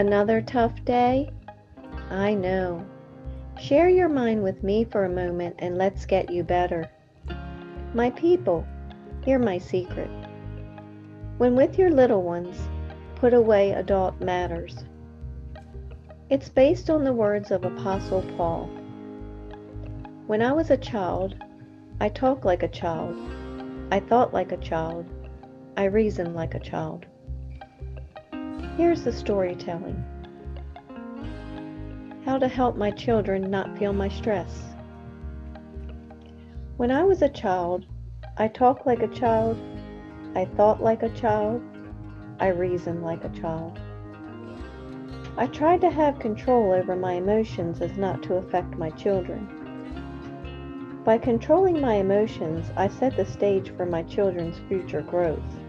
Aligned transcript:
Another 0.00 0.40
tough 0.40 0.82
day? 0.86 1.28
I 2.08 2.32
know. 2.32 2.86
Share 3.60 3.90
your 3.90 4.08
mind 4.08 4.42
with 4.42 4.64
me 4.64 4.82
for 4.82 5.04
a 5.04 5.10
moment 5.10 5.56
and 5.58 5.76
let's 5.76 6.06
get 6.06 6.32
you 6.32 6.42
better. 6.42 6.90
My 7.92 8.08
people, 8.08 8.66
hear 9.26 9.38
my 9.38 9.58
secret. 9.58 10.08
When 11.36 11.54
with 11.54 11.78
your 11.78 11.90
little 11.90 12.22
ones, 12.22 12.56
put 13.16 13.34
away 13.34 13.72
adult 13.72 14.18
matters. 14.22 14.86
It's 16.30 16.48
based 16.48 16.88
on 16.88 17.04
the 17.04 17.12
words 17.12 17.50
of 17.50 17.66
Apostle 17.66 18.24
Paul. 18.38 18.70
When 20.26 20.40
I 20.40 20.52
was 20.52 20.70
a 20.70 20.78
child, 20.78 21.34
I 22.00 22.08
talked 22.08 22.46
like 22.46 22.62
a 22.62 22.68
child. 22.68 23.18
I 23.92 24.00
thought 24.00 24.32
like 24.32 24.52
a 24.52 24.56
child. 24.56 25.04
I 25.76 25.84
reasoned 25.84 26.34
like 26.34 26.54
a 26.54 26.58
child. 26.58 27.04
Here's 28.80 29.04
the 29.04 29.12
storytelling 29.12 30.02
How 32.24 32.38
to 32.38 32.48
help 32.48 32.78
my 32.78 32.90
children 32.90 33.50
not 33.50 33.76
feel 33.76 33.92
my 33.92 34.08
stress. 34.08 34.72
When 36.78 36.90
I 36.90 37.02
was 37.02 37.20
a 37.20 37.28
child, 37.28 37.84
I 38.38 38.48
talked 38.48 38.86
like 38.86 39.02
a 39.02 39.08
child. 39.08 39.58
I 40.34 40.46
thought 40.46 40.82
like 40.82 41.02
a 41.02 41.10
child. 41.10 41.62
I 42.38 42.48
reasoned 42.48 43.02
like 43.02 43.22
a 43.22 43.38
child. 43.38 43.78
I 45.36 45.46
tried 45.48 45.82
to 45.82 45.90
have 45.90 46.18
control 46.18 46.72
over 46.72 46.96
my 46.96 47.12
emotions 47.12 47.82
as 47.82 47.98
not 47.98 48.22
to 48.22 48.36
affect 48.36 48.78
my 48.78 48.88
children. 48.88 49.46
By 51.04 51.18
controlling 51.18 51.82
my 51.82 51.96
emotions, 51.96 52.72
I 52.78 52.88
set 52.88 53.14
the 53.18 53.26
stage 53.26 53.76
for 53.76 53.84
my 53.84 54.04
children's 54.04 54.58
future 54.70 55.02
growth. 55.02 55.59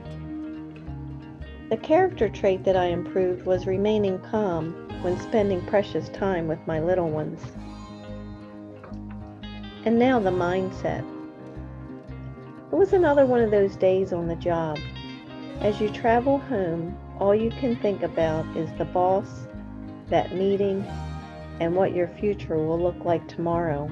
The 1.72 1.78
character 1.78 2.28
trait 2.28 2.66
that 2.66 2.76
I 2.76 2.88
improved 2.88 3.46
was 3.46 3.66
remaining 3.66 4.20
calm 4.20 4.74
when 5.04 5.18
spending 5.18 5.66
precious 5.68 6.10
time 6.10 6.50
with 6.50 6.60
my 6.68 6.82
little 6.82 7.10
ones. 7.10 7.42
And 9.86 9.98
now 9.98 10.20
the 10.20 10.32
mindset. 10.32 11.06
It 12.74 12.76
was 12.76 12.92
another 12.92 13.26
one 13.26 13.40
of 13.40 13.52
those 13.52 13.78
days 13.78 14.12
on 14.12 14.28
the 14.28 14.36
job. 14.36 14.80
As 15.62 15.80
you 15.80 15.90
travel 15.90 16.40
home, 16.40 16.94
all 17.22 17.34
you 17.34 17.52
can 17.52 17.78
think 17.78 18.04
about 18.04 18.46
is 18.58 18.70
the 18.74 18.84
boss, 18.84 19.48
that 20.10 20.36
meeting, 20.36 20.86
and 21.62 21.74
what 21.74 21.96
your 21.96 22.10
future 22.20 22.58
will 22.58 22.82
look 22.82 23.06
like 23.06 23.26
tomorrow. 23.30 23.90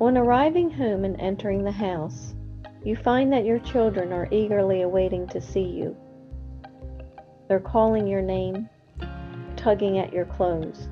On 0.00 0.16
arriving 0.16 0.70
home 0.70 1.04
and 1.04 1.20
entering 1.20 1.62
the 1.62 1.72
house, 1.72 2.34
you 2.86 2.94
find 2.94 3.32
that 3.32 3.44
your 3.44 3.58
children 3.58 4.12
are 4.12 4.28
eagerly 4.30 4.82
awaiting 4.82 5.26
to 5.26 5.40
see 5.40 5.64
you. 5.64 5.96
They're 7.48 7.58
calling 7.58 8.06
your 8.06 8.22
name, 8.22 8.68
tugging 9.56 9.98
at 9.98 10.12
your 10.12 10.24
clothes. 10.24 10.88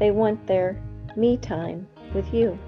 They 0.00 0.10
want 0.10 0.44
their 0.48 0.82
me 1.14 1.36
time 1.36 1.86
with 2.12 2.34
you. 2.34 2.58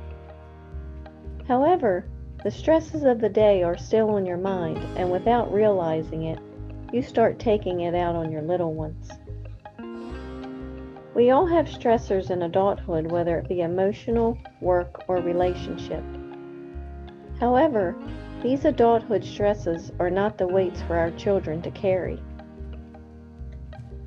However, 1.48 2.06
the 2.44 2.52
stresses 2.52 3.02
of 3.02 3.20
the 3.20 3.28
day 3.28 3.64
are 3.64 3.76
still 3.76 4.10
on 4.10 4.24
your 4.24 4.36
mind, 4.36 4.78
and 4.96 5.10
without 5.10 5.52
realizing 5.52 6.22
it, 6.22 6.38
you 6.92 7.02
start 7.02 7.40
taking 7.40 7.80
it 7.80 7.96
out 7.96 8.14
on 8.14 8.30
your 8.30 8.42
little 8.42 8.74
ones. 8.74 9.10
We 11.16 11.30
all 11.30 11.46
have 11.46 11.66
stressors 11.66 12.30
in 12.30 12.42
adulthood, 12.42 13.10
whether 13.10 13.38
it 13.38 13.48
be 13.48 13.62
emotional, 13.62 14.38
work, 14.60 15.02
or 15.08 15.16
relationship. 15.16 16.04
However, 17.40 17.94
these 18.42 18.64
adulthood 18.64 19.24
stresses 19.24 19.92
are 20.00 20.10
not 20.10 20.38
the 20.38 20.48
weights 20.48 20.82
for 20.82 20.96
our 20.96 21.10
children 21.12 21.62
to 21.62 21.70
carry. 21.70 22.20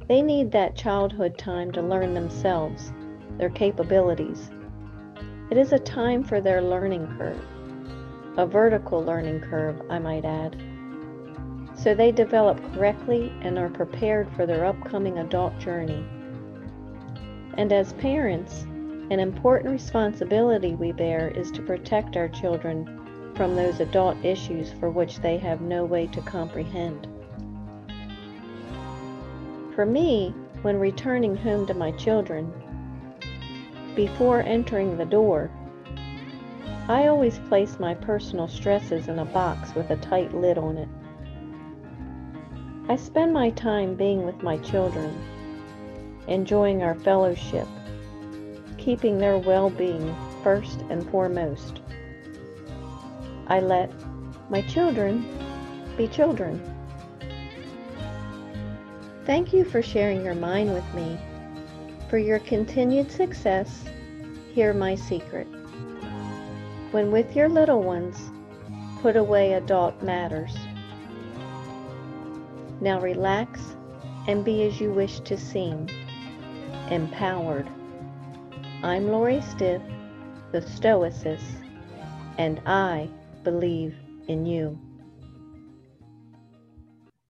They 0.07 0.21
need 0.21 0.51
that 0.51 0.75
childhood 0.75 1.37
time 1.37 1.71
to 1.71 1.81
learn 1.81 2.13
themselves, 2.13 2.91
their 3.37 3.49
capabilities. 3.49 4.49
It 5.49 5.57
is 5.57 5.71
a 5.71 5.79
time 5.79 6.23
for 6.23 6.41
their 6.41 6.61
learning 6.61 7.07
curve, 7.17 7.41
a 8.37 8.45
vertical 8.45 9.01
learning 9.01 9.41
curve, 9.41 9.81
I 9.89 9.99
might 9.99 10.25
add. 10.25 10.61
So 11.75 11.95
they 11.95 12.11
develop 12.11 12.61
correctly 12.73 13.31
and 13.41 13.57
are 13.57 13.69
prepared 13.69 14.29
for 14.35 14.45
their 14.45 14.65
upcoming 14.65 15.19
adult 15.19 15.57
journey. 15.57 16.05
And 17.57 17.71
as 17.71 17.93
parents, 17.93 18.63
an 19.09 19.19
important 19.19 19.71
responsibility 19.71 20.75
we 20.75 20.91
bear 20.91 21.29
is 21.29 21.51
to 21.51 21.61
protect 21.61 22.17
our 22.17 22.29
children 22.29 22.97
from 23.35 23.55
those 23.55 23.79
adult 23.79 24.17
issues 24.23 24.73
for 24.73 24.89
which 24.89 25.19
they 25.19 25.37
have 25.37 25.61
no 25.61 25.85
way 25.85 26.07
to 26.07 26.21
comprehend. 26.21 27.07
For 29.75 29.85
me, 29.85 30.33
when 30.61 30.79
returning 30.79 31.35
home 31.35 31.65
to 31.67 31.73
my 31.73 31.91
children, 31.93 32.51
before 33.95 34.41
entering 34.41 34.97
the 34.97 35.05
door, 35.05 35.49
I 36.87 37.07
always 37.07 37.39
place 37.39 37.79
my 37.79 37.93
personal 37.93 38.47
stresses 38.47 39.07
in 39.07 39.19
a 39.19 39.25
box 39.25 39.73
with 39.75 39.89
a 39.91 39.97
tight 39.97 40.33
lid 40.33 40.57
on 40.57 40.77
it. 40.77 40.89
I 42.89 42.95
spend 42.95 43.33
my 43.33 43.51
time 43.51 43.95
being 43.95 44.25
with 44.25 44.43
my 44.43 44.57
children, 44.57 45.15
enjoying 46.27 46.83
our 46.83 46.95
fellowship, 46.95 47.67
keeping 48.77 49.17
their 49.17 49.37
well 49.37 49.69
being 49.69 50.13
first 50.43 50.81
and 50.89 51.09
foremost. 51.09 51.81
I 53.51 53.59
let 53.59 53.91
my 54.49 54.61
children 54.61 55.25
be 55.97 56.07
children. 56.07 56.57
Thank 59.25 59.51
you 59.51 59.65
for 59.65 59.81
sharing 59.81 60.23
your 60.23 60.35
mind 60.35 60.73
with 60.73 60.93
me. 60.93 61.19
For 62.09 62.17
your 62.17 62.39
continued 62.39 63.11
success, 63.11 63.83
hear 64.53 64.73
my 64.73 64.95
secret. 64.95 65.47
When 66.91 67.11
with 67.11 67.35
your 67.35 67.49
little 67.49 67.83
ones, 67.83 68.31
put 69.01 69.17
away 69.17 69.51
adult 69.51 70.01
matters. 70.01 70.55
Now 72.79 73.01
relax 73.01 73.75
and 74.29 74.45
be 74.45 74.63
as 74.63 74.79
you 74.79 74.93
wish 74.93 75.19
to 75.19 75.35
seem, 75.35 75.87
empowered. 76.89 77.67
I'm 78.81 79.09
Lori 79.09 79.41
Stiff, 79.41 79.81
the 80.53 80.61
Stoicess, 80.61 81.43
and 82.37 82.61
I 82.65 83.09
believe 83.43 83.95
in 84.27 84.45
you. 84.45 84.79